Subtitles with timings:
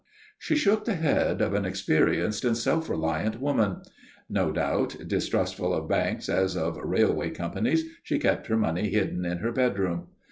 [0.39, 3.83] She shook the head of an experienced and self reliant woman.
[4.27, 9.37] No doubt, distrustful of banks as of railway companies, she kept her money hidden in
[9.37, 10.07] her bedroom.